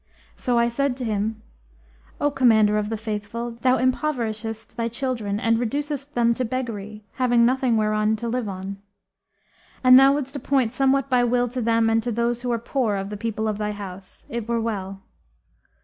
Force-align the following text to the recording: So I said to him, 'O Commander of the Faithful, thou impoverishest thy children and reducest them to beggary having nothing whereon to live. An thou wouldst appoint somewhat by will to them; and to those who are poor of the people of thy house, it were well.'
So 0.35 0.57
I 0.57 0.67
said 0.67 0.97
to 0.97 1.05
him, 1.05 1.43
'O 2.19 2.31
Commander 2.31 2.79
of 2.79 2.89
the 2.89 2.97
Faithful, 2.97 3.51
thou 3.61 3.77
impoverishest 3.77 4.75
thy 4.75 4.87
children 4.87 5.39
and 5.39 5.59
reducest 5.59 6.15
them 6.15 6.33
to 6.33 6.43
beggary 6.43 7.03
having 7.17 7.45
nothing 7.45 7.77
whereon 7.77 8.15
to 8.15 8.27
live. 8.27 8.47
An 8.47 9.95
thou 9.97 10.13
wouldst 10.13 10.35
appoint 10.35 10.73
somewhat 10.73 11.07
by 11.07 11.23
will 11.23 11.47
to 11.49 11.61
them; 11.61 11.87
and 11.87 12.01
to 12.01 12.11
those 12.11 12.41
who 12.41 12.51
are 12.51 12.57
poor 12.57 12.95
of 12.95 13.11
the 13.11 13.15
people 13.15 13.47
of 13.47 13.59
thy 13.59 13.73
house, 13.73 14.25
it 14.27 14.49
were 14.49 14.59
well.' 14.59 15.03